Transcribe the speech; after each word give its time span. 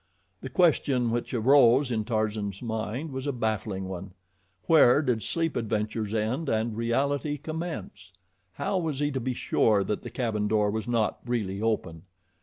The 0.41 0.49
question 0.49 1.11
which 1.11 1.31
arose 1.31 1.91
in 1.91 2.05
Tarzan's 2.05 2.63
mind 2.63 3.11
was 3.11 3.27
a 3.27 3.31
baffling 3.31 3.87
one. 3.87 4.15
Where 4.65 5.03
did 5.03 5.21
sleep 5.21 5.55
adventures 5.55 6.11
end 6.11 6.49
and 6.49 6.75
reality 6.75 7.37
commence? 7.37 8.11
How 8.53 8.79
was 8.79 8.99
he 8.99 9.11
to 9.11 9.19
be 9.19 9.35
sure 9.35 9.83
that 9.83 10.01
the 10.01 10.09
cabin 10.09 10.47
door 10.47 10.71
was 10.71 10.87
not 10.87 11.19
really 11.23 11.61
open? 11.61 12.05